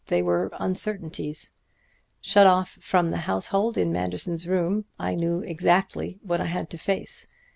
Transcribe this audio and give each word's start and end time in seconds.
They 0.07 0.23
were 0.23 0.49
uncertainties. 0.59 1.55
Shut 2.21 2.47
off 2.47 2.79
from 2.81 3.11
the 3.11 3.17
household 3.29 3.77
in 3.77 3.91
Manderson's 3.91 4.47
room 4.47 4.85
I 4.97 5.13
knew 5.13 5.41
exactly 5.41 6.17
what 6.23 6.41
I 6.41 6.45
had 6.45 6.71
to 6.71 6.79
face. 6.79 7.27